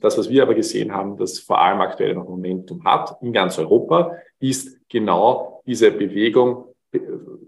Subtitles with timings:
[0.00, 3.58] Das, was wir aber gesehen haben, das vor allem aktuell noch Momentum hat in ganz
[3.58, 6.66] Europa, ist genau diese Bewegung,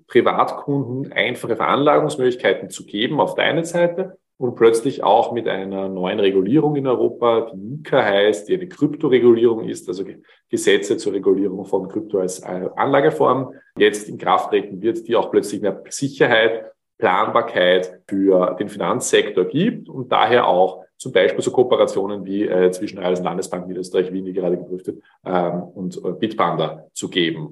[0.08, 6.20] Privatkunden einfache Veranlagungsmöglichkeiten zu geben auf der einen Seite und plötzlich auch mit einer neuen
[6.20, 10.04] Regulierung in Europa, die MiCA heißt, die eine Kryptoregulierung ist, also
[10.50, 15.30] Gesetze zur Regulierung von Krypto als äh, Anlageform, jetzt in Kraft treten wird, die auch
[15.30, 22.24] plötzlich mehr Sicherheit, Planbarkeit für den Finanzsektor gibt und daher auch zum Beispiel so Kooperationen
[22.24, 26.86] wie äh, zwischen Raiffeisen Landesbank Niederösterreich Wien, die gerade geprüft wird, ähm, und äh, Bitpanda
[26.92, 27.50] zu geben.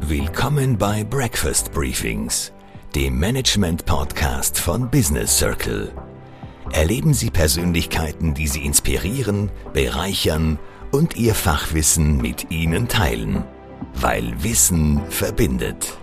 [0.00, 2.52] Willkommen bei Breakfast Briefings,
[2.96, 5.92] dem Management-Podcast von Business Circle.
[6.72, 10.58] Erleben Sie Persönlichkeiten, die Sie inspirieren, bereichern
[10.90, 13.44] und Ihr Fachwissen mit Ihnen teilen,
[13.94, 15.98] weil Wissen verbindet.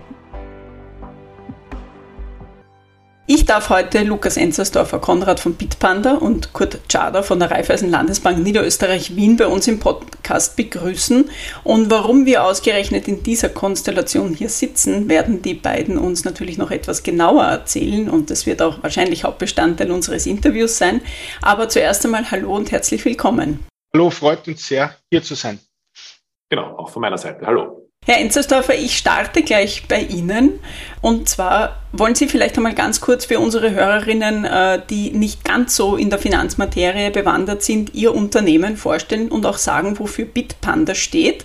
[3.30, 8.38] Ich darf heute Lukas Enzersdorfer, Konrad von Bitpanda und Kurt Tschader von der Raiffeisen Landesbank
[8.38, 11.28] Niederösterreich Wien bei uns im Podcast begrüßen.
[11.62, 16.70] Und warum wir ausgerechnet in dieser Konstellation hier sitzen, werden die beiden uns natürlich noch
[16.70, 21.02] etwas genauer erzählen und das wird auch wahrscheinlich Hauptbestandteil unseres Interviews sein.
[21.42, 23.62] Aber zuerst einmal hallo und herzlich willkommen.
[23.92, 25.60] Hallo, freut uns sehr, hier zu sein.
[26.50, 27.46] Genau, auch von meiner Seite.
[27.46, 27.88] Hallo.
[28.06, 30.60] Herr Enzersdorfer, ich starte gleich bei Ihnen.
[31.02, 35.76] Und zwar wollen Sie vielleicht einmal ganz kurz für unsere Hörerinnen, äh, die nicht ganz
[35.76, 41.44] so in der Finanzmaterie bewandert sind, Ihr Unternehmen vorstellen und auch sagen, wofür Bitpanda steht.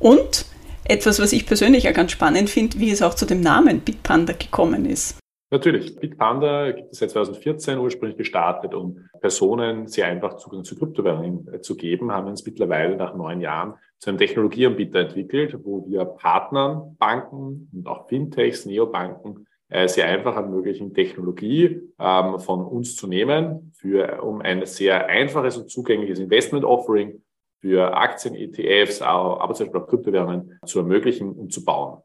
[0.00, 0.46] Und
[0.84, 4.32] etwas, was ich persönlich ja ganz spannend finde, wie es auch zu dem Namen Bitpanda
[4.32, 5.18] gekommen ist.
[5.50, 5.96] Natürlich.
[5.96, 11.60] Bitpanda gibt es seit 2014 ursprünglich gestartet, um Personen sehr einfach Zugang zu Kryptowährungen äh,
[11.62, 16.96] zu geben, haben uns mittlerweile nach neun Jahren zu einem Technologieanbieter entwickelt, wo wir Partnern,
[16.98, 23.72] Banken und auch Fintechs, Neobanken äh, sehr einfach ermöglichen, Technologie ähm, von uns zu nehmen,
[23.74, 27.22] für, um ein sehr einfaches und zugängliches Investment-Offering
[27.60, 32.02] für Aktien, ETFs, aber zum Beispiel auch Kryptowährungen zu ermöglichen und zu bauen.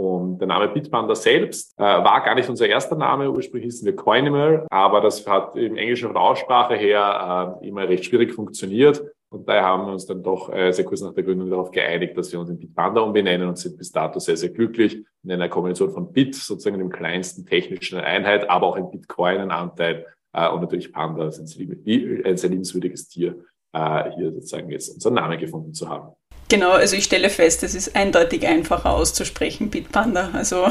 [0.00, 3.30] Und der Name Bitpanda selbst äh, war gar nicht unser erster Name.
[3.30, 8.06] Ursprünglich hießen wir Coinimer, aber das hat im Englischen von Aussprache her äh, immer recht
[8.06, 9.02] schwierig funktioniert.
[9.28, 12.16] Und daher haben wir uns dann doch äh, sehr kurz nach der Gründung darauf geeinigt,
[12.16, 15.50] dass wir uns in Bitpanda umbenennen und sind bis dato sehr, sehr glücklich in einer
[15.50, 20.48] Kombination von Bit, sozusagen dem kleinsten technischen Einheit, aber auch in Bitcoin einen Anteil äh,
[20.48, 23.44] und natürlich Panda, ein sehr liebenswürdiges Tier,
[23.74, 26.14] äh, hier sozusagen jetzt unseren Namen gefunden zu haben.
[26.50, 30.30] Genau, also ich stelle fest, es ist eindeutig einfacher auszusprechen, Bitpanda.
[30.32, 30.68] Also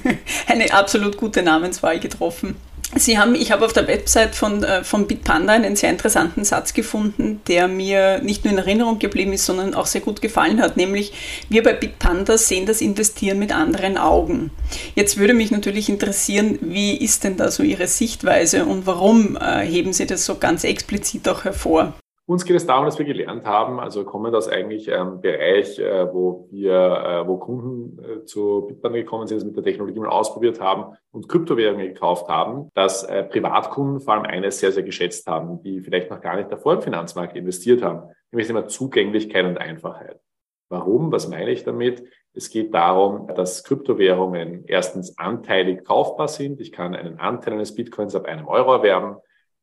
[0.46, 2.56] eine absolut gute Namenswahl getroffen.
[2.96, 6.72] Sie haben, ich habe auf der Website von, äh, von Bitpanda einen sehr interessanten Satz
[6.72, 10.78] gefunden, der mir nicht nur in Erinnerung geblieben ist, sondern auch sehr gut gefallen hat,
[10.78, 11.12] nämlich
[11.50, 14.50] wir bei Bitpanda sehen das Investieren mit anderen Augen.
[14.94, 19.60] Jetzt würde mich natürlich interessieren, wie ist denn da so Ihre Sichtweise und warum äh,
[19.66, 21.92] heben Sie das so ganz explizit auch hervor?
[22.28, 26.12] Uns geht es darum, dass wir gelernt haben, also kommen aus eigentlich einem Bereich, äh,
[26.12, 30.10] wo wir, äh, wo Kunden äh, zu Bitpanda gekommen sind, das mit der Technologie mal
[30.10, 35.62] ausprobiert haben und Kryptowährungen gekauft haben, dass Privatkunden vor allem eines sehr, sehr geschätzt haben,
[35.62, 39.56] die vielleicht noch gar nicht davor im Finanzmarkt investiert haben, nämlich das Thema Zugänglichkeit und
[39.56, 40.20] Einfachheit.
[40.68, 41.10] Warum?
[41.10, 42.04] Was meine ich damit?
[42.34, 46.60] Es geht darum, dass Kryptowährungen erstens anteilig kaufbar sind.
[46.60, 49.16] Ich kann einen Anteil eines Bitcoins ab einem Euro erwerben.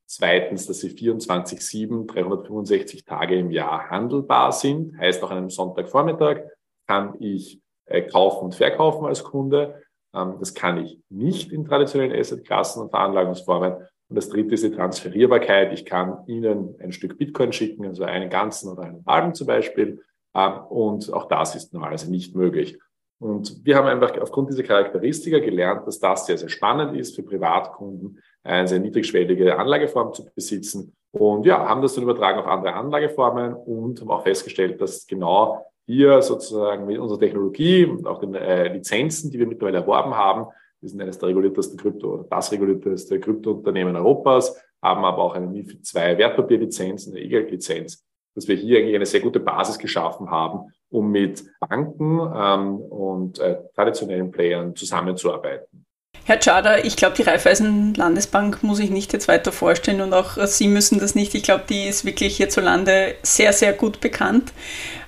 [0.07, 4.97] Zweitens, dass sie 24-7, 365 Tage im Jahr handelbar sind.
[4.99, 6.41] Heißt, auch an einem Sonntagvormittag
[6.87, 9.81] kann ich äh, kaufen und verkaufen als Kunde.
[10.13, 13.73] Ähm, das kann ich nicht in traditionellen Assetklassen und Veranlagungsformen.
[14.07, 15.73] Und das dritte ist die Transferierbarkeit.
[15.73, 20.03] Ich kann Ihnen ein Stück Bitcoin schicken, also einen ganzen oder einen halben zum Beispiel.
[20.35, 22.77] Ähm, und auch das ist normalerweise nicht möglich.
[23.19, 27.23] Und wir haben einfach aufgrund dieser Charakteristika gelernt, dass das sehr, sehr spannend ist für
[27.23, 30.95] Privatkunden, eine sehr niedrigschwellige Anlageform zu besitzen.
[31.11, 35.65] Und ja, haben das dann übertragen auf andere Anlageformen und haben auch festgestellt, dass genau
[35.85, 40.47] hier sozusagen mit unserer Technologie und auch den äh, Lizenzen, die wir mittlerweile erworben haben,
[40.81, 45.47] wir sind eines der reguliertesten Krypto, oder das regulierteste Kryptounternehmen Europas, haben aber auch eine
[45.47, 48.04] MIFID 2 Wertpapierlizenz, eine E-Geld-Lizenz,
[48.35, 53.39] dass wir hier eigentlich eine sehr gute Basis geschaffen haben, um mit Banken ähm, und
[53.39, 55.85] äh, traditionellen Playern zusammenzuarbeiten.
[56.27, 60.43] Herr Tschada, ich glaube, die Raiffeisen Landesbank muss ich nicht jetzt weiter vorstellen und auch
[60.47, 61.35] Sie müssen das nicht.
[61.35, 64.51] Ich glaube, die ist wirklich hierzulande sehr, sehr gut bekannt.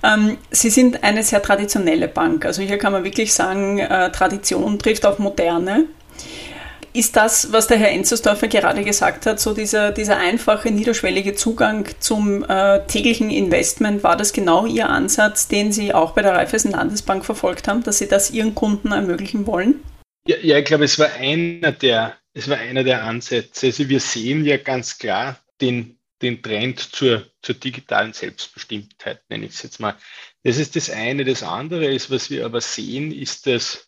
[0.04, 2.44] Ähm, Sie sind eine sehr traditionelle Bank.
[2.44, 5.86] Also hier kann man wirklich sagen, äh, Tradition trifft auf Moderne.
[6.98, 11.88] Ist das, was der Herr Enzersdorfer gerade gesagt hat, so dieser, dieser einfache, niederschwellige Zugang
[12.00, 16.72] zum äh, täglichen Investment, war das genau Ihr Ansatz, den Sie auch bei der Raiffeisen
[16.72, 19.80] Landesbank verfolgt haben, dass Sie das Ihren Kunden ermöglichen wollen?
[20.26, 23.66] Ja, ja, ich glaube, es war einer der, es war einer der Ansätze.
[23.66, 29.52] Also wir sehen ja ganz klar den, den Trend zur, zur digitalen Selbstbestimmtheit, nenne ich
[29.52, 29.94] es jetzt mal.
[30.42, 31.24] Das ist das eine.
[31.24, 33.87] Das andere ist, was wir aber sehen, ist, dass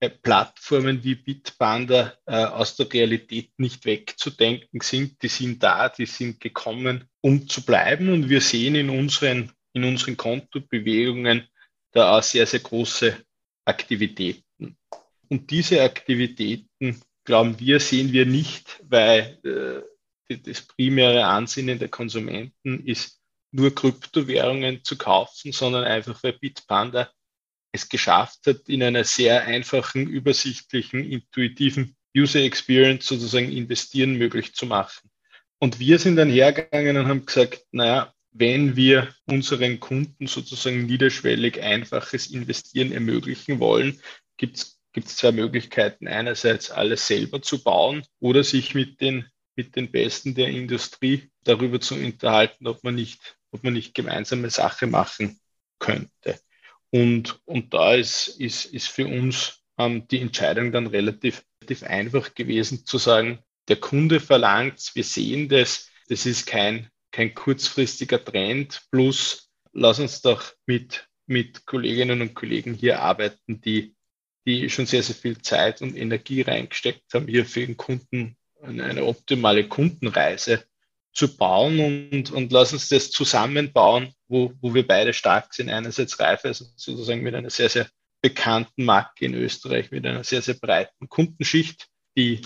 [0.00, 5.20] Plattformen wie Bitpanda äh, aus der Realität nicht wegzudenken sind.
[5.22, 8.12] Die sind da, die sind gekommen, um zu bleiben.
[8.12, 11.48] Und wir sehen in unseren, in unseren Kontobewegungen
[11.90, 13.16] da auch sehr, sehr große
[13.64, 14.76] Aktivitäten.
[15.28, 19.38] Und diese Aktivitäten, glauben wir, sehen wir nicht, weil
[20.28, 23.20] äh, das primäre Ansinnen der Konsumenten ist,
[23.50, 27.10] nur Kryptowährungen zu kaufen, sondern einfach, weil Bitpanda
[27.78, 34.66] es geschafft hat, in einer sehr einfachen, übersichtlichen, intuitiven User Experience sozusagen investieren möglich zu
[34.66, 35.10] machen.
[35.58, 41.60] Und wir sind dann hergegangen und haben gesagt, naja, wenn wir unseren Kunden sozusagen niederschwellig
[41.60, 44.00] einfaches Investieren ermöglichen wollen,
[44.36, 46.06] gibt es zwei Möglichkeiten.
[46.06, 49.26] Einerseits alles selber zu bauen oder sich mit den,
[49.56, 54.50] mit den Besten der Industrie darüber zu unterhalten, ob man nicht, ob man nicht gemeinsame
[54.50, 55.40] Sache machen
[55.78, 56.38] könnte.
[56.90, 62.34] Und, und da ist, ist, ist für uns ähm, die Entscheidung dann relativ, relativ einfach
[62.34, 68.82] gewesen zu sagen, der Kunde verlangt, wir sehen das, das ist kein, kein kurzfristiger Trend,
[68.90, 73.94] plus lass uns doch mit, mit Kolleginnen und Kollegen hier arbeiten, die,
[74.46, 78.84] die schon sehr, sehr viel Zeit und Energie reingesteckt haben, hier für den Kunden eine,
[78.84, 80.64] eine optimale Kundenreise
[81.18, 81.80] zu bauen
[82.12, 85.68] und, und lass uns das zusammenbauen, wo, wo wir beide stark sind.
[85.68, 87.88] Einerseits Raiffeisen also sozusagen mit einer sehr, sehr
[88.22, 92.42] bekannten Marke in Österreich, mit einer sehr, sehr breiten Kundenschicht, die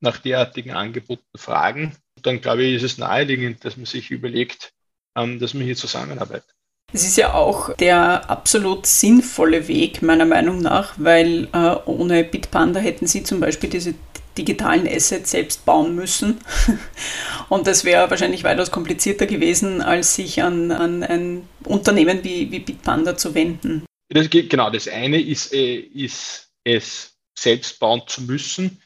[0.00, 1.94] nach derartigen Angeboten fragen.
[2.16, 4.72] Und dann glaube ich, ist es naheliegend, dass man sich überlegt,
[5.14, 6.55] ähm, dass man hier zusammenarbeitet.
[6.92, 12.80] Es ist ja auch der absolut sinnvolle Weg, meiner Meinung nach, weil äh, ohne Bitpanda
[12.80, 13.94] hätten Sie zum Beispiel diese
[14.38, 16.38] digitalen Assets selbst bauen müssen.
[17.48, 22.60] Und das wäre wahrscheinlich weitaus komplizierter gewesen, als sich an, an ein Unternehmen wie, wie
[22.60, 23.84] Bitpanda zu wenden.
[24.08, 28.80] Das, genau, das eine ist, äh, ist es selbst bauen zu müssen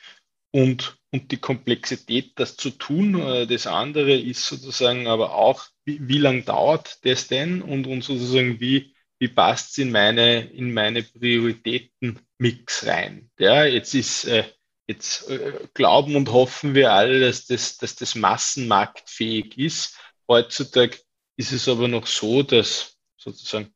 [0.53, 3.21] und, und die Komplexität, das zu tun.
[3.21, 5.67] Äh, das andere ist sozusagen aber auch,
[5.99, 10.51] wie, wie lang dauert das denn und, und sozusagen wie, wie passt es in meine,
[10.51, 13.31] in meine Prioritätenmix rein.
[13.39, 14.45] Ja, jetzt ist äh,
[14.91, 19.97] Jetzt äh, glauben und hoffen wir alle, dass das, dass das massenmarktfähig ist.
[20.27, 20.99] Heutzutage
[21.37, 23.73] ist es aber noch so, dass sozusagen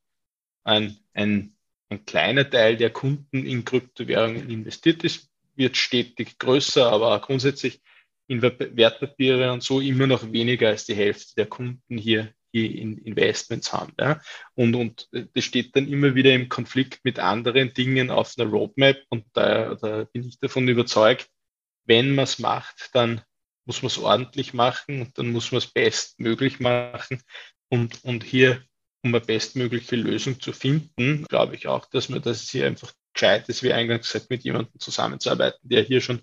[0.64, 1.56] ein, ein,
[1.88, 7.80] ein kleiner Teil der Kunden in Kryptowährungen investiert ist, wird stetig größer, aber grundsätzlich
[8.26, 12.98] in Wertpapiere und so immer noch weniger als die Hälfte der Kunden hier die in
[12.98, 13.92] Investments haben.
[13.98, 14.20] Ja?
[14.54, 19.02] Und, und das steht dann immer wieder im Konflikt mit anderen Dingen auf einer Roadmap.
[19.08, 21.28] Und da, da bin ich davon überzeugt,
[21.84, 23.20] wenn man es macht, dann
[23.66, 27.20] muss man es ordentlich machen und dann muss man es bestmöglich machen.
[27.68, 28.62] Und, und hier,
[29.02, 33.48] um eine bestmögliche Lösung zu finden, glaube ich auch, dass man das hier einfach gescheit
[33.48, 36.22] ist, wie eingangs gesagt, mit jemandem zusammenzuarbeiten, der hier schon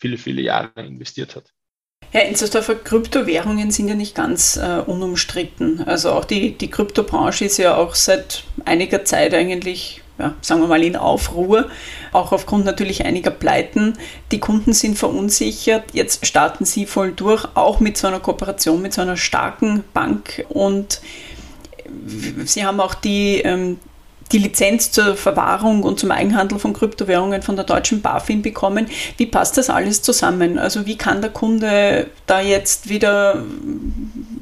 [0.00, 1.52] viele, viele Jahre investiert hat.
[2.12, 5.84] Herr Enzersdorfer, Kryptowährungen sind ja nicht ganz äh, unumstritten.
[5.84, 10.66] Also auch die, die Kryptobranche ist ja auch seit einiger Zeit eigentlich, ja, sagen wir
[10.66, 11.70] mal, in Aufruhr,
[12.10, 13.96] auch aufgrund natürlich einiger Pleiten.
[14.32, 15.84] Die Kunden sind verunsichert.
[15.92, 20.44] Jetzt starten Sie voll durch, auch mit so einer Kooperation, mit so einer starken Bank.
[20.48, 21.00] Und
[22.44, 23.78] Sie haben auch die, ähm,
[24.32, 28.86] die Lizenz zur Verwahrung und zum Eigenhandel von Kryptowährungen von der deutschen BaFin bekommen.
[29.16, 30.58] Wie passt das alles zusammen?
[30.58, 33.44] Also wie kann der Kunde da jetzt wieder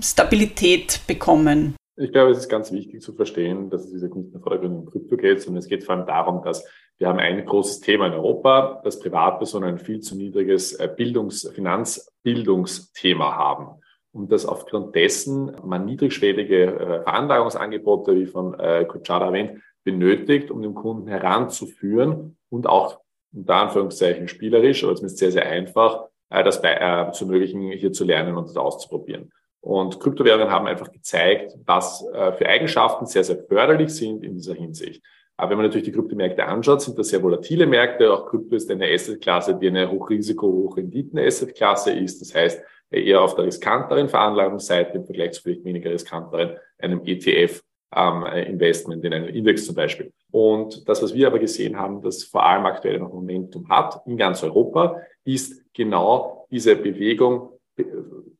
[0.02, 1.74] Stabilität bekommen?
[1.96, 5.16] Ich glaube, es ist ganz wichtig zu verstehen, dass es nicht nur vordergründig um Krypto
[5.16, 6.64] geht, sondern es geht vor allem darum, dass
[6.98, 11.48] wir haben ein großes Thema in Europa, dass Privatpersonen ein viel zu niedriges äh, Bildungs-,
[11.54, 13.80] Finanzbildungsthema haben
[14.12, 20.62] und dass aufgrund dessen man niedrigschwellige äh, Veranlagungsangebote, wie von äh, Kuchara erwähnt, benötigt, um
[20.62, 23.00] den Kunden heranzuführen und auch
[23.32, 27.92] unter Anführungszeichen spielerisch, aber zumindest sehr, sehr einfach, äh, das bei, äh, zu ermöglichen, hier
[27.92, 29.32] zu lernen und das auszuprobieren.
[29.60, 34.54] Und Kryptowährungen haben einfach gezeigt, was äh, für Eigenschaften sehr, sehr förderlich sind in dieser
[34.54, 35.02] Hinsicht.
[35.36, 38.12] Aber wenn man natürlich die Kryptomärkte anschaut, sind das sehr volatile Märkte.
[38.12, 42.20] Auch Krypto ist eine Assetklasse, die eine Hochrisiko, Hochrenditen-Assetklasse ist.
[42.20, 47.62] Das heißt, eher auf der riskanteren Veranlagungsseite im Vergleich zu vielleicht weniger riskanteren, einem ETF
[47.94, 50.12] ähm, Investment in einen Index zum Beispiel.
[50.30, 54.16] Und das, was wir aber gesehen haben, das vor allem aktuell noch Momentum hat in
[54.16, 57.50] ganz Europa, ist genau diese Bewegung,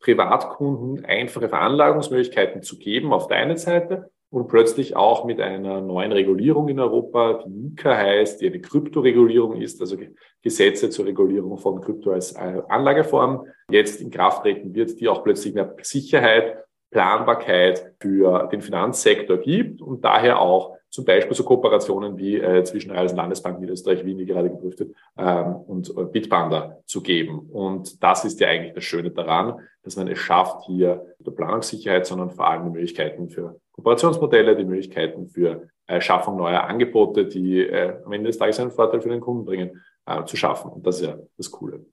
[0.00, 6.12] Privatkunden einfache Veranlagungsmöglichkeiten zu geben auf der einen Seite und plötzlich auch mit einer neuen
[6.12, 9.96] Regulierung in Europa, die MiCA heißt, die eine Kryptoregulierung ist, also
[10.42, 15.24] Gesetze zur Regulierung von Krypto als äh, Anlageform, jetzt in Kraft treten wird, die auch
[15.24, 22.16] plötzlich mehr Sicherheit, Planbarkeit für den Finanzsektor gibt und daher auch zum Beispiel so Kooperationen
[22.16, 27.02] wie äh, zwischen Landesbank Niederösterreich Wien, wie gerade geprüft wird, ähm, und äh, Bitpanda zu
[27.02, 27.40] geben.
[27.50, 32.06] Und das ist ja eigentlich das Schöne daran, dass man es schafft, hier der Planungssicherheit,
[32.06, 37.60] sondern vor allem die Möglichkeiten für Kooperationsmodelle, die Möglichkeiten für äh, Schaffung neuer Angebote, die
[37.60, 40.70] äh, am Ende des Tages einen Vorteil für den Kunden bringen, äh, zu schaffen.
[40.70, 41.84] Und das ist ja das Coole.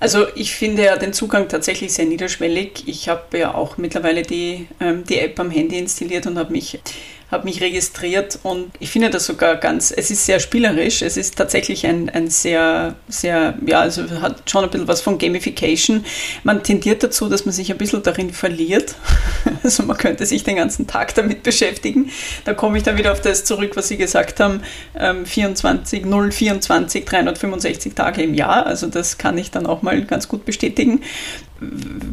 [0.00, 2.84] Also ich finde ja den Zugang tatsächlich sehr niederschwellig.
[2.86, 6.80] Ich habe ja auch mittlerweile die, ähm, die App am Handy installiert und habe mich
[7.30, 11.36] habe mich registriert und ich finde das sogar ganz, es ist sehr spielerisch, es ist
[11.36, 16.04] tatsächlich ein, ein sehr, sehr, ja, also hat schon ein bisschen was von Gamification.
[16.42, 18.94] Man tendiert dazu, dass man sich ein bisschen darin verliert.
[19.62, 22.10] Also man könnte sich den ganzen Tag damit beschäftigen.
[22.44, 24.60] Da komme ich dann wieder auf das zurück, was Sie gesagt haben,
[25.24, 28.66] 24, 0, 24, 365 Tage im Jahr.
[28.66, 31.00] Also das kann ich dann auch mal ganz gut bestätigen.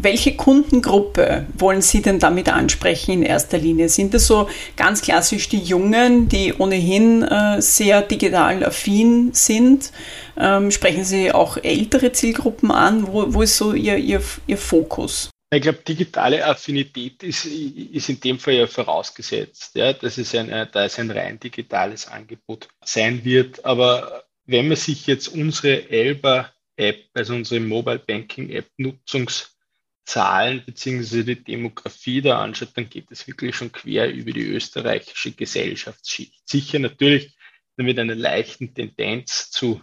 [0.01, 3.89] Welche Kundengruppe wollen Sie denn damit ansprechen in erster Linie?
[3.89, 9.91] Sind es so ganz klassisch die Jungen, die ohnehin äh, sehr digital affin sind?
[10.37, 13.07] Ähm, sprechen Sie auch ältere Zielgruppen an?
[13.07, 15.29] Wo, wo ist so Ihr, Ihr, Ihr Fokus?
[15.53, 20.49] Ich glaube, digitale Affinität ist, ist in dem Fall ja vorausgesetzt, ja, dass es ein,
[20.49, 23.65] äh, da es ein rein digitales Angebot sein wird.
[23.65, 31.23] Aber wenn man sich jetzt unsere Elba App, also unsere Mobile Banking App Nutzungszahlen beziehungsweise
[31.23, 36.47] die Demografie da anschaut, dann geht es wirklich schon quer über die österreichische Gesellschaftsschicht.
[36.47, 37.35] Sicher natürlich
[37.77, 39.81] mit einer leichten Tendenz zu,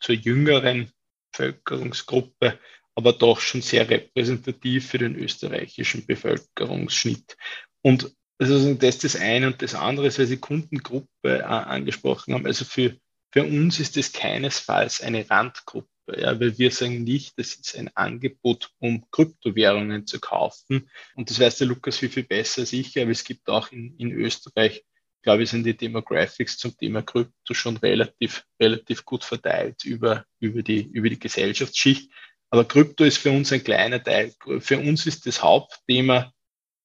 [0.00, 0.90] zur jüngeren
[1.32, 2.58] Bevölkerungsgruppe,
[2.94, 7.36] aber doch schon sehr repräsentativ für den österreichischen Bevölkerungsschnitt.
[7.82, 12.46] Und also das ist das eine und das andere weil Sie Kundengruppe angesprochen haben.
[12.46, 12.96] Also für,
[13.32, 17.90] für uns ist es keinesfalls eine Randgruppe ja, weil wir sagen nicht, das ist ein
[17.96, 20.90] Angebot, um Kryptowährungen zu kaufen.
[21.14, 23.96] Und das weiß der Lukas viel, viel besser als ich, aber es gibt auch in,
[23.98, 24.84] in Österreich,
[25.22, 30.62] glaube ich, sind die Demographics zum Thema Krypto schon relativ, relativ gut verteilt über, über,
[30.62, 32.10] die, über die Gesellschaftsschicht.
[32.50, 34.32] Aber Krypto ist für uns ein kleiner Teil.
[34.60, 36.32] Für uns ist das Hauptthema,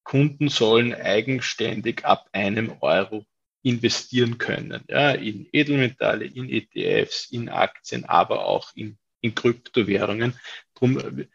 [0.04, 3.26] Kunden sollen eigenständig ab einem Euro
[3.62, 10.36] investieren können, ja, in Edelmetalle, in ETFs, in Aktien, aber auch in in Kryptowährungen.
[10.76, 11.28] Darum äh,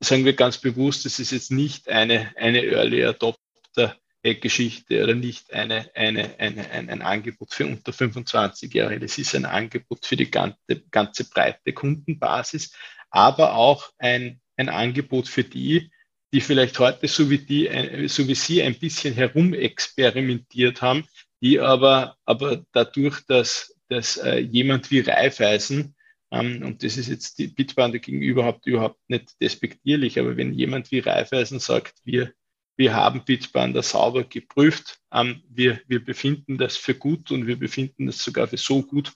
[0.00, 3.96] sagen wir ganz bewusst, es ist jetzt nicht eine, eine Early Adopter
[4.34, 9.00] Geschichte oder nicht eine, eine, eine, ein, ein Angebot für unter 25-Jährige.
[9.00, 10.58] Das ist ein Angebot für die ganze,
[10.90, 12.72] ganze breite Kundenbasis,
[13.10, 15.90] aber auch ein, ein Angebot für die,
[16.32, 21.06] die vielleicht heute so wie, die, äh, so wie Sie ein bisschen herumexperimentiert haben,
[21.40, 25.94] die aber, aber dadurch, dass, dass äh, jemand wie Raiffeisen
[26.40, 31.00] und das ist jetzt die Bitbande gegenüber überhaupt, überhaupt nicht despektierlich, aber wenn jemand wie
[31.00, 32.32] Raiffeisen sagt, wir,
[32.76, 38.06] wir haben Bitbanda sauber geprüft, ähm, wir, wir befinden das für gut und wir befinden
[38.06, 39.12] das sogar für so gut,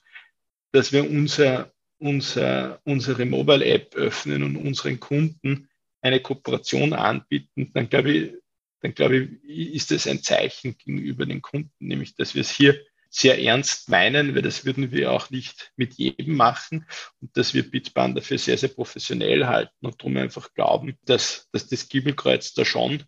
[0.71, 5.69] dass wir unser, unser, unsere Mobile-App öffnen und unseren Kunden
[6.01, 8.33] eine Kooperation anbieten, dann glaube ich,
[8.81, 12.81] dann glaube ich, ist das ein Zeichen gegenüber den Kunden, nämlich dass wir es hier
[13.11, 16.87] sehr ernst meinen, weil das würden wir auch nicht mit jedem machen
[17.21, 21.67] und dass wir Bitbahn dafür sehr, sehr professionell halten und darum einfach glauben, dass, dass
[21.67, 23.03] das Giebelkreuz da schon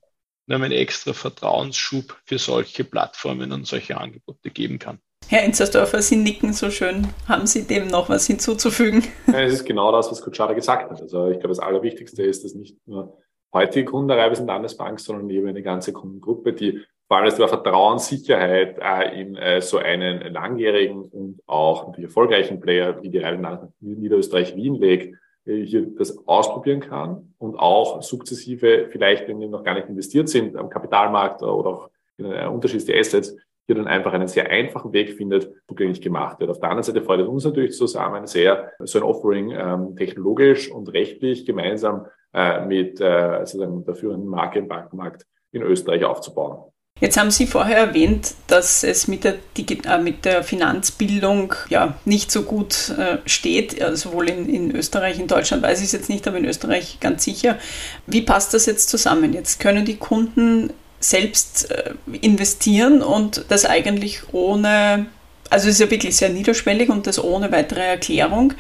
[0.49, 4.99] einen extra Vertrauensschub für solche Plattformen und solche Angebote geben kann.
[5.27, 7.07] Herr Inzersdorfer, Sie nicken so schön.
[7.29, 9.05] Haben Sie dem noch was hinzuzufügen?
[9.27, 11.01] Ja, es ist genau das, was Kutschara gesagt hat.
[11.01, 13.17] Also ich glaube, das Allerwichtigste ist, dass nicht nur
[13.53, 17.47] heutige Kunden der Raiffeisen Landesbank, sondern eben eine ganze Kundengruppe, die vor allem das Thema
[17.47, 23.73] Vertrauenssicherheit äh, in äh, so einen langjährigen und auch natürlich erfolgreichen Player wie die Raiffeisen
[23.79, 29.63] Niederösterreich Wien legt, äh, hier das ausprobieren kann und auch sukzessive, vielleicht wenn die noch
[29.63, 34.11] gar nicht investiert sind am Kapitalmarkt oder auch in äh, unterschiedliche Assets, hier dann einfach
[34.13, 36.49] einen sehr einfachen Weg findet, zugänglich gemacht wird.
[36.49, 40.69] Auf der anderen Seite freut es uns natürlich zusammen sehr, so ein Offering ähm, technologisch
[40.69, 46.72] und rechtlich gemeinsam äh, mit äh, sozusagen der führenden Marke im Bankenmarkt in Österreich aufzubauen.
[47.03, 52.31] Jetzt haben Sie vorher erwähnt, dass es mit der, äh, mit der Finanzbildung ja nicht
[52.31, 56.07] so gut äh, steht, äh, sowohl in, in Österreich, in Deutschland weiß ich es jetzt
[56.07, 57.59] nicht, aber in Österreich ganz sicher.
[58.07, 59.33] Wie passt das jetzt zusammen?
[59.33, 61.91] Jetzt können die Kunden selbst äh,
[62.21, 65.07] investieren und das eigentlich ohne,
[65.49, 68.53] also es ist ja wirklich sehr niederschwellig und das ohne weitere Erklärung,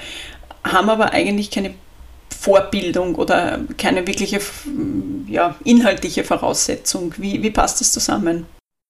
[0.65, 1.75] haben aber eigentlich keine
[2.43, 4.39] Vorbildung oder keine wirkliche
[5.29, 7.13] ja, inhaltliche Voraussetzung.
[7.17, 8.45] Wie, wie passt das zusammen?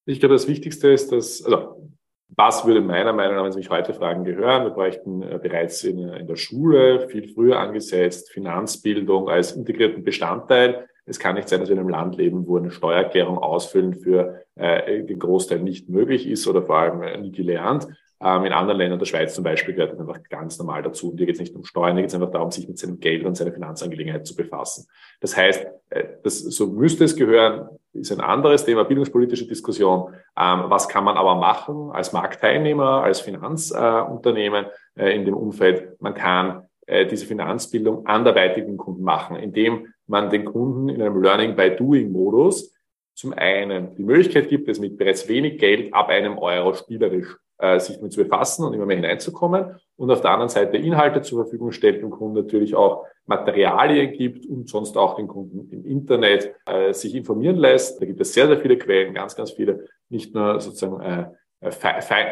[0.08, 1.92] Ich glaube, das Wichtigste ist, dass, also
[2.36, 4.64] was würde meiner Meinung nach, wenn Sie mich heute fragen, gehören?
[4.64, 10.88] Wir bräuchten äh, bereits in, in, der Schule viel früher angesetzt Finanzbildung als integrierten Bestandteil.
[11.06, 14.42] Es kann nicht sein, dass wir in einem Land leben, wo eine Steuererklärung ausfüllen für
[14.56, 17.88] äh, den Großteil nicht möglich ist oder vor allem äh, nie gelernt.
[18.24, 21.12] Ähm, in anderen Ländern, der Schweiz zum Beispiel, gehört das einfach ganz normal dazu.
[21.12, 23.00] Und hier geht es nicht um Steuern, hier geht es einfach darum, sich mit seinem
[23.00, 24.88] Geld und seiner Finanzangelegenheit zu befassen.
[25.20, 30.14] Das heißt, äh, das, so müsste es gehören, ist ein anderes Thema, bildungspolitische Diskussion.
[30.40, 36.02] Ähm, was kann man aber machen als Marktteilnehmer, als Finanzunternehmen äh, in dem Umfeld?
[36.02, 41.22] Man kann äh, diese Finanzbildung anderweitig den Kunden machen, indem man den Kunden in einem
[41.22, 42.74] Learning by Doing Modus
[43.16, 47.80] zum einen die Möglichkeit gibt, es mit bereits wenig Geld ab einem Euro spielerisch äh,
[47.80, 51.44] sich damit zu befassen und immer mehr hineinzukommen und auf der anderen Seite Inhalte zur
[51.44, 56.54] Verfügung stellt, dem Kunden natürlich auch Materialien gibt und sonst auch den Kunden im Internet
[56.66, 58.02] äh, sich informieren lässt.
[58.02, 61.26] Da gibt es sehr, sehr viele Quellen, ganz, ganz viele, nicht nur sozusagen äh,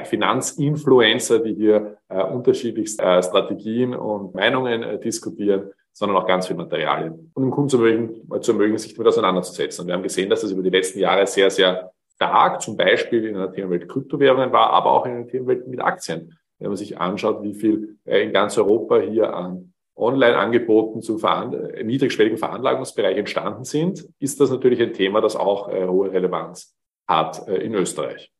[0.05, 6.55] Finanzinfluencer, die hier äh, unterschiedlichste äh, Strategien und Meinungen äh, diskutieren, sondern auch ganz viel
[6.57, 7.31] Materialien.
[7.33, 9.83] Und dem Kunden zu ermöglichen, zu ermöglichen, sich damit auseinanderzusetzen.
[9.83, 13.25] Und wir haben gesehen, dass das über die letzten Jahre sehr, sehr stark, zum Beispiel
[13.25, 16.37] in einer Themenwelt Kryptowährungen war, aber auch in einer Themenwelt mit Aktien.
[16.59, 21.83] Wenn man sich anschaut, wie viel äh, in ganz Europa hier an Online-Angeboten zum äh,
[21.83, 26.75] niedrigschwelligen Veranlagungsbereich entstanden sind, ist das natürlich ein Thema, das auch äh, hohe Relevanz
[27.07, 28.31] hat in Österreich.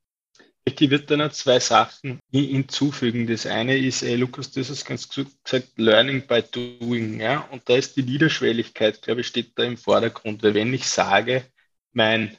[0.63, 3.27] Ich würde da noch zwei Sachen hinzufügen.
[3.27, 7.19] Das eine ist, ey, Lukas, du hast es ganz gesagt, Learning by Doing.
[7.19, 7.49] Ja?
[7.51, 10.41] Und da ist die Niederschwelligkeit, glaube ich, steht da im Vordergrund.
[10.43, 11.43] Weil wenn ich sage,
[11.91, 12.37] mein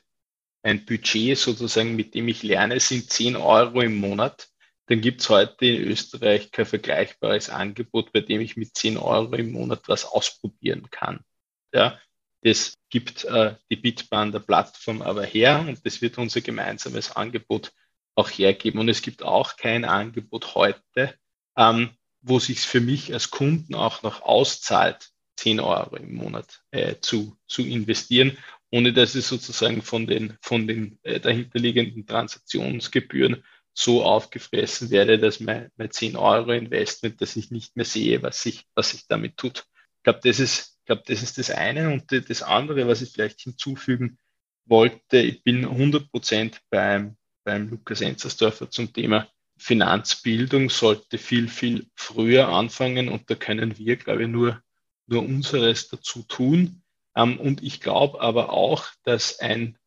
[0.63, 4.49] ein Budget sozusagen, mit dem ich lerne, sind 10 Euro im Monat,
[4.87, 9.35] dann gibt es heute in Österreich kein vergleichbares Angebot, bei dem ich mit 10 Euro
[9.35, 11.25] im Monat was ausprobieren kann.
[11.73, 11.99] Ja,
[12.43, 17.73] das gibt äh, die Bitbahn der Plattform aber her und das wird unser gemeinsames Angebot
[18.15, 18.81] auch hergeben.
[18.81, 21.15] Und es gibt auch kein Angebot heute,
[21.57, 21.91] ähm,
[22.21, 27.37] wo sich für mich als Kunden auch noch auszahlt, 10 Euro im Monat äh, zu,
[27.47, 28.37] zu investieren
[28.73, 33.45] ohne dass ich sozusagen von den, von den äh, dahinterliegenden Transaktionsgebühren
[33.75, 38.43] so aufgefressen werde, dass mein, mein 10 Euro Investment, dass ich nicht mehr sehe, was
[38.43, 39.65] sich, was sich damit tut.
[39.99, 41.91] Ich glaube, das ist, ich glaube, das ist das eine.
[41.91, 44.19] Und das andere, was ich vielleicht hinzufügen
[44.65, 49.29] wollte, ich bin 100 Prozent beim, beim Lukas Enzersdorfer zum Thema
[49.63, 54.61] Finanzbildung sollte viel, viel früher anfangen und da können wir, glaube ich, nur,
[55.07, 56.82] nur unseres dazu tun.
[57.17, 59.79] Ähm, und ich glaube aber auch, dass ein,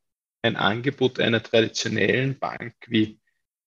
[0.41, 3.19] ein Angebot einer traditionellen Bank wie,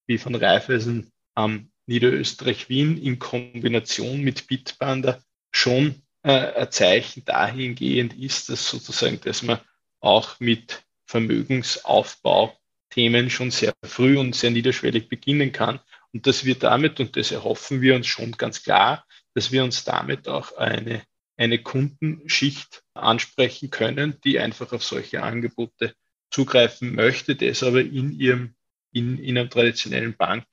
[0.07, 8.49] wie von Raiffeisen am Niederösterreich-Wien in Kombination mit Bitbander schon äh, ein Zeichen dahingehend ist,
[8.49, 9.59] dass sozusagen, dass man
[9.99, 15.81] auch mit Vermögensaufbauthemen schon sehr früh und sehr niederschwellig beginnen kann.
[16.13, 19.83] Und dass wir damit, und das erhoffen wir uns schon ganz klar, dass wir uns
[19.83, 21.01] damit auch eine
[21.39, 25.95] eine Kundenschicht ansprechen können, die einfach auf solche Angebote
[26.29, 28.55] zugreifen möchte, das aber in ihrem,
[28.91, 30.45] in, in einer traditionellen Bank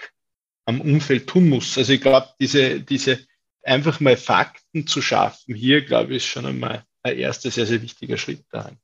[0.64, 1.76] am Umfeld tun muss.
[1.76, 3.18] Also ich glaube, diese, diese
[3.62, 7.82] einfach mal Fakten zu schaffen, hier glaube ich, ist schon einmal ein erster sehr, sehr
[7.82, 8.78] wichtiger Schritt dahin.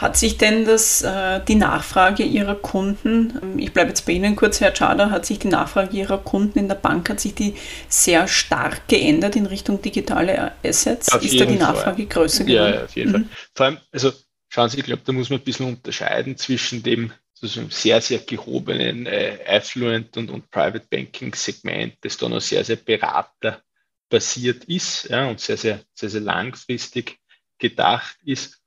[0.00, 4.34] Hat sich denn das, äh, die Nachfrage Ihrer Kunden, ähm, ich bleibe jetzt bei Ihnen
[4.34, 7.54] kurz, Herr Tschader, hat sich die Nachfrage Ihrer Kunden in der Bank, hat sich die
[7.90, 11.12] sehr stark geändert in Richtung digitale Assets?
[11.12, 12.06] Auf Ist da die Nachfrage Fall.
[12.06, 12.74] größer geworden?
[12.74, 13.14] Ja, auf jeden mhm.
[13.14, 13.24] Fall.
[13.54, 14.12] Vor allem, also
[14.48, 18.20] schauen Sie, ich glaube, da muss man ein bisschen unterscheiden zwischen dem sozusagen sehr, sehr
[18.20, 25.10] gehobenen äh, Affluent und, und Private Banking Segment, das da noch sehr, sehr beraterbasiert ist
[25.10, 27.18] ja, und sehr, sehr, sehr, sehr langfristig
[27.58, 28.59] gedacht ist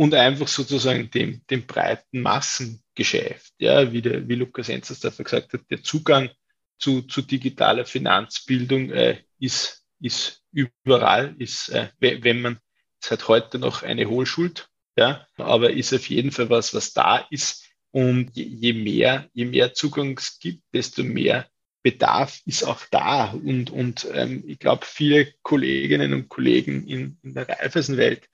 [0.00, 5.60] und einfach sozusagen dem, dem breiten Massengeschäft, ja, wie, der, wie Lukas Enzersdorfer gesagt hat,
[5.68, 6.30] der Zugang
[6.78, 12.58] zu, zu digitaler Finanzbildung äh, ist, ist überall, ist, äh, wenn man,
[12.98, 17.18] es hat heute noch eine Hohlschuld, ja, aber ist auf jeden Fall was, was da
[17.28, 17.66] ist.
[17.90, 21.46] Und je, je mehr, je mehr Zugang es gibt, desto mehr
[21.82, 23.32] Bedarf ist auch da.
[23.32, 28.30] Und, und ähm, ich glaube, viele Kolleginnen und Kollegen in, in der Reifeisenwelt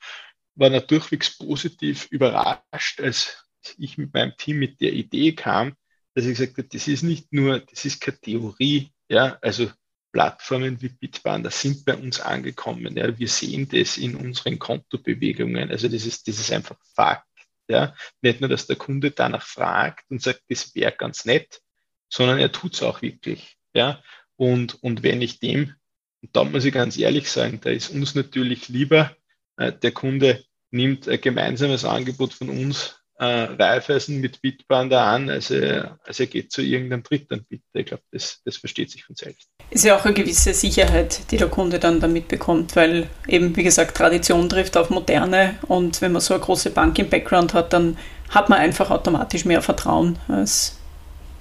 [0.57, 3.45] war durchwegs positiv überrascht, als
[3.79, 5.75] ich mit meinem Team mit der Idee kam,
[6.14, 9.71] dass ich gesagt habe, das ist nicht nur, das ist keine Theorie, ja, also
[10.16, 12.97] Plattformen wie Bitbanda sind bei uns angekommen.
[12.97, 13.19] Ja.
[13.19, 15.71] Wir sehen das in unseren Kontobewegungen.
[15.71, 17.27] Also das ist, das ist einfach Fakt.
[17.69, 17.95] Ja.
[18.23, 21.61] Nicht nur, dass der Kunde danach fragt und sagt, das wäre ganz nett,
[22.09, 23.59] sondern er tut es auch wirklich.
[23.75, 24.03] Ja.
[24.37, 25.75] Und, und wenn ich dem,
[26.23, 29.14] und da muss ich ganz ehrlich sagen, da ist uns natürlich lieber,
[29.59, 35.99] der Kunde nimmt ein gemeinsames Angebot von uns äh, Raiffeisen mit Bitpanda an, als er,
[36.05, 37.62] als er geht zu irgendeinem Drittanbieter.
[37.73, 39.49] Ich glaube, das, das versteht sich von selbst.
[39.71, 43.62] Ist ja auch eine gewisse Sicherheit, die der Kunde dann damit bekommt, weil eben, wie
[43.62, 47.73] gesagt, Tradition trifft auf Moderne und wenn man so eine große Bank im Background hat,
[47.73, 47.97] dann
[48.29, 50.19] hat man einfach automatisch mehr Vertrauen.
[50.29, 50.79] Das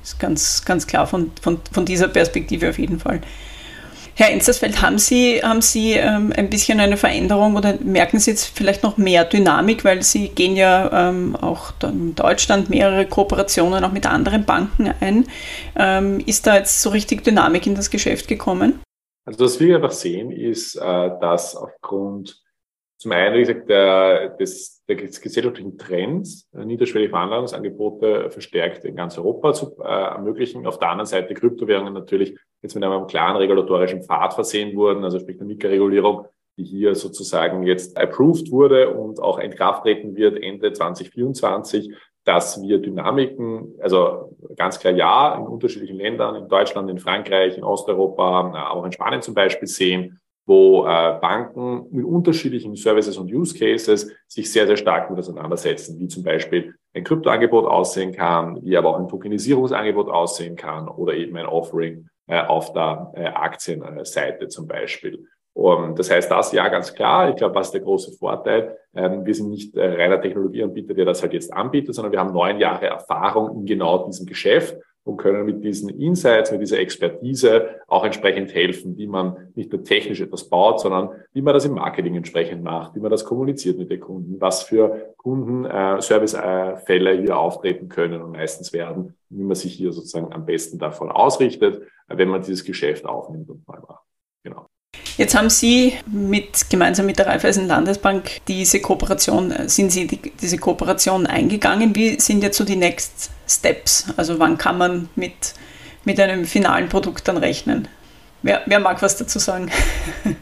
[0.04, 3.22] ist ganz, ganz klar von, von, von dieser Perspektive auf jeden Fall.
[4.18, 8.46] Herr Enzersfeld, haben Sie, haben Sie ähm, ein bisschen eine Veränderung oder merken Sie jetzt
[8.46, 13.92] vielleicht noch mehr Dynamik, weil Sie gehen ja ähm, auch in Deutschland mehrere Kooperationen auch
[13.92, 15.26] mit anderen Banken ein.
[15.76, 18.80] Ähm, ist da jetzt so richtig Dynamik in das Geschäft gekommen?
[19.26, 20.80] Also was wir einfach sehen, ist, äh,
[21.20, 22.42] dass aufgrund
[22.98, 29.18] zum einen, wie gesagt, der, des, des gesellschaftlichen Trends, äh, niederschwellige Veranlagungsangebote verstärkt in ganz
[29.18, 30.66] Europa zu äh, ermöglichen.
[30.66, 35.20] Auf der anderen Seite Kryptowährungen natürlich jetzt mit einem klaren regulatorischen Pfad versehen wurden, also
[35.20, 40.42] sprich der Mika-Regulierung, die hier sozusagen jetzt approved wurde und auch in Kraft treten wird
[40.42, 46.98] Ende 2024, dass wir Dynamiken, also ganz klar ja, in unterschiedlichen Ländern, in Deutschland, in
[46.98, 52.06] Frankreich, in Osteuropa, äh, aber auch in Spanien zum Beispiel sehen, wo äh, Banken mit
[52.06, 57.04] unterschiedlichen Services und Use Cases sich sehr, sehr stark mit auseinandersetzen, wie zum Beispiel ein
[57.04, 62.15] Kryptoangebot aussehen kann, wie aber auch ein Tokenisierungsangebot aussehen kann oder eben ein Offering äh,
[62.28, 65.28] auf der äh, Aktienseite zum Beispiel.
[65.54, 67.30] Um, das heißt, das ja ganz klar.
[67.30, 68.78] Ich glaube, was der große Vorteil?
[68.94, 72.34] Ähm, wir sind nicht äh, reiner Technologieanbieter, der das halt jetzt anbietet, sondern wir haben
[72.34, 77.68] neun Jahre Erfahrung in genau diesem Geschäft und können mit diesen Insights, mit dieser Expertise
[77.88, 81.76] auch entsprechend helfen, wie man nicht nur technisch etwas baut, sondern wie man das im
[81.76, 87.38] Marketing entsprechend macht, wie man das kommuniziert mit den Kunden, was für Kundenservicefälle äh, hier
[87.38, 92.30] auftreten können und meistens werden, wie man sich hier sozusagen am besten davon ausrichtet, wenn
[92.30, 94.04] man dieses Geschäft aufnimmt und neu macht.
[94.44, 94.66] Genau.
[95.18, 100.58] Jetzt haben Sie mit, gemeinsam mit der Raiffeisen Landesbank diese Kooperation, sind Sie die, diese
[100.58, 101.96] Kooperation eingegangen?
[101.96, 104.14] Wie sind jetzt so die Next Steps?
[104.18, 105.54] Also wann kann man mit,
[106.04, 107.88] mit einem finalen Produkt dann rechnen?
[108.42, 109.72] Wer, wer mag was dazu sagen?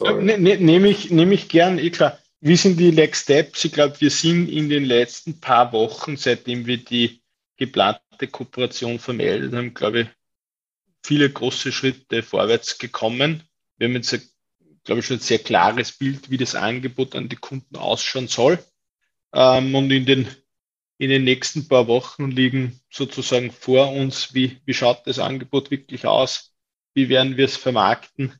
[0.00, 2.20] Ne, ne, Nehme ich, nehm ich gern, eh klar.
[2.40, 3.64] Wie sind die Next Steps?
[3.64, 7.20] Ich glaube, wir sind in den letzten paar Wochen, seitdem wir die
[7.56, 10.06] geplante Kooperation vermeldet haben, glaube ich,
[11.02, 13.42] viele große Schritte vorwärts gekommen
[13.78, 14.10] wir haben jetzt,
[14.84, 18.58] glaube ich, schon ein sehr klares Bild, wie das Angebot an die Kunden ausschauen soll.
[19.32, 20.28] Ähm, und in den,
[20.98, 26.04] in den nächsten paar Wochen liegen sozusagen vor uns, wie, wie schaut das Angebot wirklich
[26.06, 26.52] aus,
[26.92, 28.34] wie werden wir es vermarkten,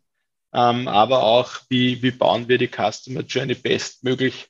[0.52, 4.48] ähm, aber auch, wie, wie bauen wir die Customer Journey bestmöglich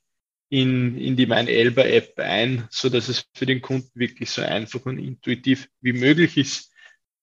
[0.49, 4.40] in, in die Mein Elba App ein, so dass es für den Kunden wirklich so
[4.40, 6.73] einfach und intuitiv wie möglich ist.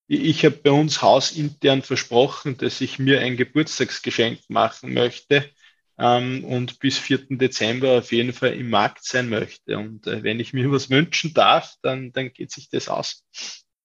[0.07, 5.49] Ich habe bei uns hausintern versprochen, dass ich mir ein Geburtstagsgeschenk machen möchte
[5.97, 7.37] ähm, und bis 4.
[7.37, 9.77] Dezember auf jeden Fall im Markt sein möchte.
[9.77, 13.23] Und äh, wenn ich mir was wünschen darf, dann, dann geht sich das aus.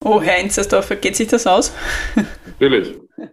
[0.03, 1.73] Oh, Herr Enzersdorfer, geht sich das aus?
[2.47, 2.99] Natürlich.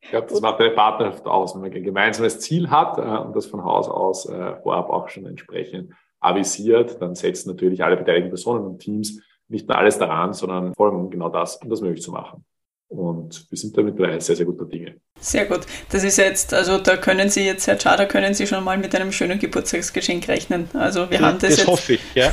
[0.00, 3.34] Ich glaube, das macht eine Partnerschaft aus, wenn man ein gemeinsames Ziel hat äh, und
[3.34, 8.28] das von Haus aus äh, vorab auch schon entsprechend avisiert, dann setzen natürlich alle beteiligten
[8.28, 12.02] Personen und Teams nicht nur alles daran, sondern vor allem genau das, um das möglich
[12.02, 12.44] zu machen.
[12.88, 14.96] Und wir sind damit bei sehr, sehr guter Dinge.
[15.20, 15.60] Sehr gut.
[15.90, 18.94] Das ist jetzt, also da können Sie jetzt, Herr Czar, können Sie schon mal mit
[18.94, 20.68] einem schönen Geburtstagsgeschenk rechnen.
[20.74, 21.66] Also wir ja, haben das, das jetzt.
[21.66, 22.32] hoffe ich, ja.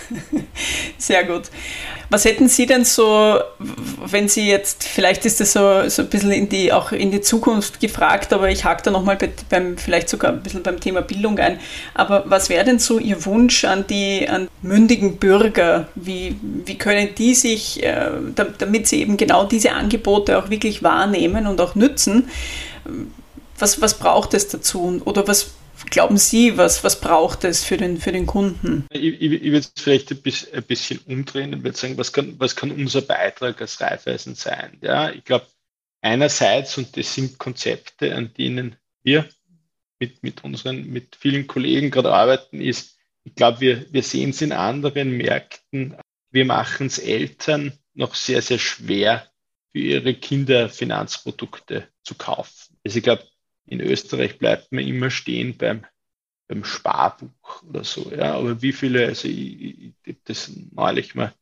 [0.98, 1.50] Sehr gut.
[2.12, 3.40] Was hätten Sie denn so,
[4.04, 7.22] wenn Sie jetzt, vielleicht ist das so, so ein bisschen in die, auch in die
[7.22, 9.16] Zukunft gefragt, aber ich hake da nochmal
[9.48, 11.58] beim, vielleicht sogar ein bisschen beim Thema Bildung ein.
[11.94, 15.88] Aber was wäre denn so Ihr Wunsch an die an mündigen Bürger?
[15.94, 18.10] Wie, wie können die sich, äh,
[18.58, 22.28] damit sie eben genau diese Angebote auch wirklich wahrnehmen und auch nützen,
[23.58, 25.00] was, was braucht es dazu?
[25.06, 25.52] Oder was,
[25.90, 28.86] glauben Sie, was, was braucht es für den, für den Kunden?
[28.90, 30.22] Ich, ich, ich würde es vielleicht ein
[30.64, 34.78] bisschen, umdrehen und würde sagen, was kann, was kann unser Beitrag als Raiffeisen sein?
[34.80, 35.46] Ja, ich glaube,
[36.00, 39.28] einerseits, und das sind Konzepte, an denen wir
[39.98, 44.42] mit, mit unseren, mit vielen Kollegen gerade arbeiten, ist, ich glaube, wir, wir sehen es
[44.42, 45.96] in anderen Märkten,
[46.30, 49.28] wir machen es Eltern noch sehr, sehr schwer,
[49.72, 52.76] für ihre Kinder Finanzprodukte zu kaufen.
[52.84, 53.24] Also ich glaube,
[53.66, 55.84] in Österreich bleibt man immer stehen beim,
[56.48, 58.10] beim Sparbuch oder so.
[58.10, 58.34] Ja.
[58.34, 61.32] Aber wie viele, also ich, ich, ich das neulich mal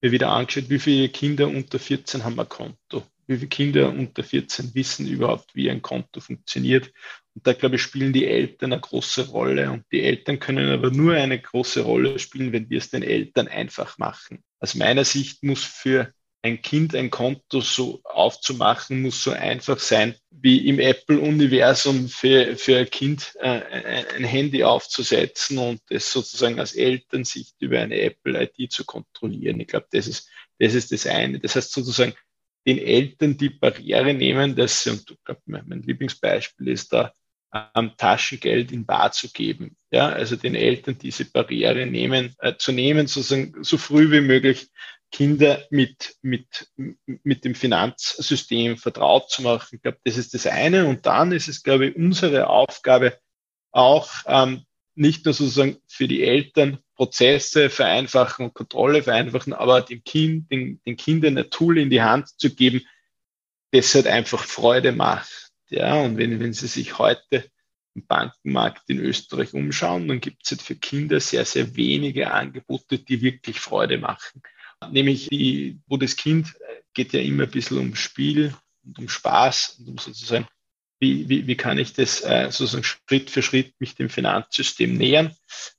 [0.00, 3.02] mir wieder angeschaut, wie viele Kinder unter 14 haben ein Konto?
[3.26, 6.92] Wie viele Kinder unter 14 wissen überhaupt, wie ein Konto funktioniert?
[7.34, 9.70] Und da, glaube ich, spielen die Eltern eine große Rolle.
[9.70, 13.48] Und die Eltern können aber nur eine große Rolle spielen, wenn wir es den Eltern
[13.48, 14.42] einfach machen.
[14.60, 20.14] Aus meiner Sicht muss für ein Kind ein Konto so aufzumachen, muss so einfach sein,
[20.30, 23.60] wie im Apple-Universum für, für ein Kind äh,
[24.16, 29.58] ein Handy aufzusetzen und es sozusagen als Elternsicht über eine Apple-ID zu kontrollieren.
[29.60, 31.40] Ich glaube, das ist, das ist das eine.
[31.40, 32.14] Das heißt sozusagen,
[32.66, 37.12] den Eltern die Barriere nehmen, dass sie, und ich glaube, mein Lieblingsbeispiel ist da,
[37.74, 39.76] ähm, Taschengeld in Bar zu geben.
[39.90, 44.68] Ja, also den Eltern diese Barriere nehmen, äh, zu nehmen, sozusagen so früh wie möglich
[45.10, 49.76] Kinder mit, mit, mit dem Finanzsystem vertraut zu machen.
[49.76, 50.86] Ich glaube, das ist das eine.
[50.86, 53.18] Und dann ist es, glaube ich, unsere Aufgabe,
[53.70, 60.02] auch ähm, nicht nur sozusagen für die Eltern Prozesse vereinfachen und Kontrolle vereinfachen, aber dem
[60.02, 62.82] Kind, den, den Kindern ein Tool in die Hand zu geben,
[63.70, 65.50] das halt einfach Freude macht.
[65.68, 67.44] Ja, und wenn, wenn Sie sich heute
[67.94, 72.98] im Bankenmarkt in Österreich umschauen, dann gibt es halt für Kinder sehr, sehr wenige Angebote,
[72.98, 74.42] die wirklich Freude machen
[74.90, 79.08] nämlich die, wo das Kind äh, geht ja immer ein bisschen um Spiel und um
[79.08, 80.46] Spaß und um sozusagen,
[81.00, 85.34] wie, wie, wie kann ich das äh, sozusagen Schritt für Schritt mich dem Finanzsystem nähern.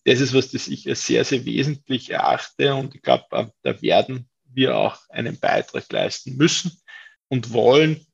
[0.06, 4.30] Das ist was, das ich sehr, sehr wesentlich erachte und ich glaube, äh, da werden
[4.46, 6.72] wir auch einen Beitrag leisten müssen
[7.28, 8.06] und wollen,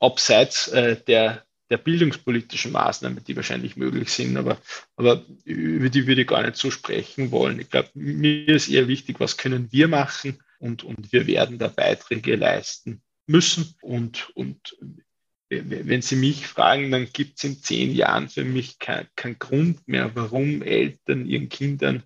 [0.00, 0.68] abseits
[1.06, 4.60] der der bildungspolitischen Maßnahmen, die wahrscheinlich möglich sind, aber,
[4.96, 7.60] aber über die würde ich gar nicht so sprechen wollen.
[7.60, 11.68] Ich glaube, mir ist eher wichtig, was können wir machen und, und wir werden da
[11.68, 13.74] Beiträge leisten müssen.
[13.82, 14.76] Und, und
[15.48, 19.86] wenn Sie mich fragen, dann gibt es in zehn Jahren für mich keinen kein Grund
[19.86, 22.02] mehr, warum Eltern ihren Kindern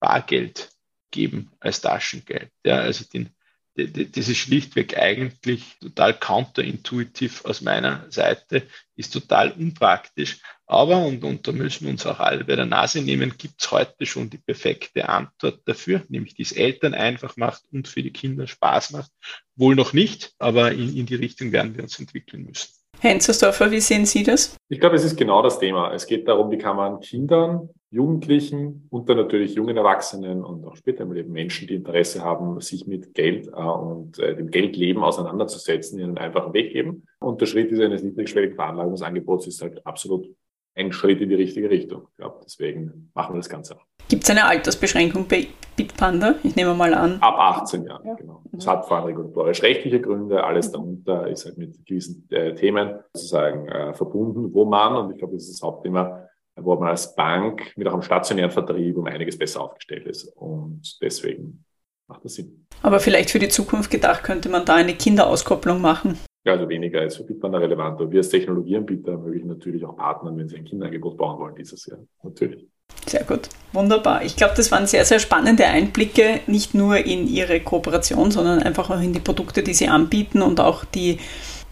[0.00, 0.70] Bargeld
[1.10, 2.50] geben als Taschengeld.
[2.64, 3.30] Ja, also den,
[3.74, 10.40] das ist schlichtweg eigentlich total counterintuitiv aus meiner Seite, ist total unpraktisch.
[10.66, 13.70] Aber, und, und da müssen wir uns auch alle bei der Nase nehmen, gibt es
[13.70, 18.12] heute schon die perfekte Antwort dafür, nämlich die es Eltern einfach macht und für die
[18.12, 19.10] Kinder Spaß macht.
[19.56, 22.81] Wohl noch nicht, aber in, in die Richtung werden wir uns entwickeln müssen.
[23.02, 24.56] Henzersdorfer, wie sehen Sie das?
[24.68, 25.92] Ich glaube, es ist genau das Thema.
[25.92, 30.76] Es geht darum, wie kann man Kindern, Jugendlichen und dann natürlich jungen Erwachsenen und auch
[30.76, 35.02] später im Leben Menschen, die Interesse haben, sich mit Geld äh, und äh, dem Geldleben
[35.02, 37.02] auseinanderzusetzen, ihnen einen einfachen Weg geben.
[37.18, 40.28] Und der Schritt ist eines niedrigschwelligen Veranlagungsangebots ist halt absolut
[40.74, 42.06] ein Schritt in die richtige Richtung.
[42.10, 43.84] Ich glaube, deswegen machen wir das Ganze auch.
[44.08, 46.34] Gibt es eine Altersbeschränkung bei Bitpanda?
[46.42, 47.18] Ich nehme mal an.
[47.20, 48.14] Ab 18 Jahren, ja.
[48.14, 48.42] genau.
[48.52, 50.44] Das hat vor allem regulatorisch rechtliche Gründe.
[50.44, 50.72] Alles mhm.
[50.72, 55.34] darunter ist halt mit gewissen äh, Themen sozusagen äh, verbunden, wo man, und ich glaube,
[55.34, 59.38] das ist das Hauptthema, wo man als Bank mit auch einem stationären Vertrieb um einiges
[59.38, 60.26] besser aufgestellt ist.
[60.36, 61.64] Und deswegen
[62.08, 62.66] macht das Sinn.
[62.82, 66.18] Aber vielleicht für die Zukunft gedacht, könnte man da eine Kinderauskopplung machen.
[66.44, 68.00] Ja, also weniger als für Bitpanda relevant.
[68.00, 71.86] Aber wir als Technologieanbieter ermöglichen natürlich auch Partnern, wenn sie ein Kinderangebot bauen wollen, dieses
[71.86, 72.00] Jahr.
[72.22, 72.66] Natürlich.
[73.12, 74.24] Sehr gut, wunderbar.
[74.24, 78.88] Ich glaube, das waren sehr, sehr spannende Einblicke, nicht nur in Ihre Kooperation, sondern einfach
[78.88, 81.18] auch in die Produkte, die Sie anbieten und auch die,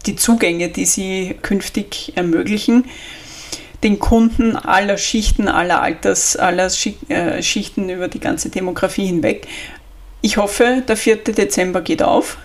[0.05, 2.85] die Zugänge, die Sie künftig ermöglichen.
[3.81, 6.69] Den Kunden aller Schichten, aller Alters, aller
[7.09, 9.47] äh, Schichten über die ganze Demografie hinweg.
[10.21, 11.23] Ich hoffe, der 4.
[11.23, 12.37] Dezember geht auf.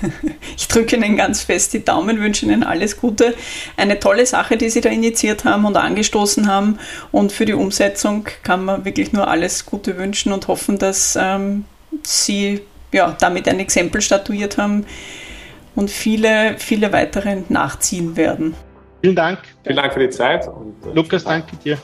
[0.56, 3.34] Ich drücke Ihnen ganz fest die Daumen, wünsche Ihnen alles Gute.
[3.76, 6.78] Eine tolle Sache, die Sie da initiiert haben und angestoßen haben.
[7.12, 11.64] Und für die Umsetzung kann man wirklich nur alles Gute wünschen und hoffen, dass ähm,
[12.02, 14.86] Sie ja, damit ein Exempel statuiert haben
[15.74, 18.54] und viele, viele weitere nachziehen werden.
[19.02, 19.40] Vielen Dank.
[19.62, 20.48] Vielen Dank für die Zeit.
[20.48, 21.78] Und, äh, Lukas, danke dir.